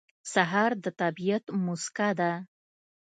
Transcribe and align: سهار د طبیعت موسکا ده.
سهار 0.33 0.71
د 0.83 0.85
طبیعت 1.01 1.43
موسکا 1.65 2.09
ده. 2.19 2.31